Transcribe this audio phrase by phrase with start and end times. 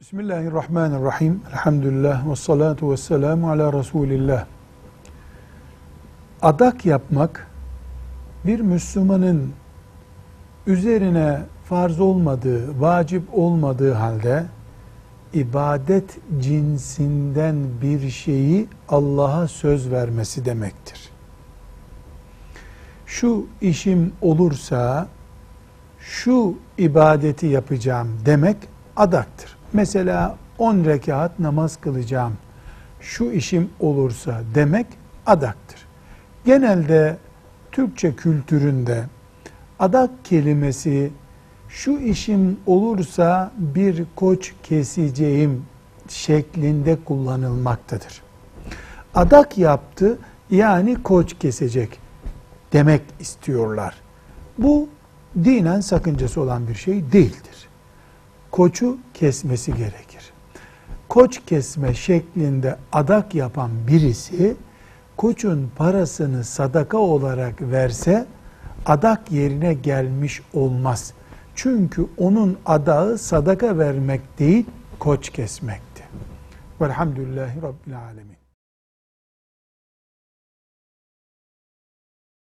[0.00, 1.42] Bismillahirrahmanirrahim.
[1.52, 4.46] Elhamdülillah ve salatu ve selamu ala Resulillah.
[6.42, 7.46] Adak yapmak
[8.44, 9.52] bir Müslümanın
[10.66, 14.46] üzerine farz olmadığı, vacip olmadığı halde
[15.32, 21.08] ibadet cinsinden bir şeyi Allah'a söz vermesi demektir.
[23.06, 25.08] Şu işim olursa
[25.98, 28.56] şu ibadeti yapacağım demek
[28.96, 29.57] adaktır.
[29.72, 32.32] Mesela 10 rekat namaz kılacağım
[33.00, 34.86] şu işim olursa demek
[35.26, 35.86] adaktır.
[36.44, 37.16] Genelde
[37.72, 39.04] Türkçe kültüründe
[39.78, 41.10] adak kelimesi
[41.68, 45.64] şu işim olursa bir koç keseceğim
[46.08, 48.22] şeklinde kullanılmaktadır.
[49.14, 50.18] Adak yaptı
[50.50, 52.00] yani koç kesecek
[52.72, 53.94] demek istiyorlar.
[54.58, 54.88] Bu
[55.44, 57.68] dinen sakıncası olan bir şey değildir.
[58.58, 60.32] Koçu kesmesi gerekir.
[61.08, 64.56] Koç kesme şeklinde adak yapan birisi
[65.16, 68.26] koçun parasını sadaka olarak verse
[68.86, 71.12] adak yerine gelmiş olmaz.
[71.54, 74.66] Çünkü onun adağı sadaka vermek değil,
[74.98, 76.02] koç kesmekti.
[76.80, 78.36] Velhamdülillahi Rabbil Alemin.